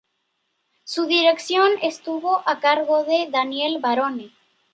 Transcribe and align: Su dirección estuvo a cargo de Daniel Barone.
Su 0.83 1.05
dirección 1.05 1.69
estuvo 1.83 2.41
a 2.49 2.59
cargo 2.59 3.03
de 3.03 3.27
Daniel 3.29 3.77
Barone. 3.79 4.31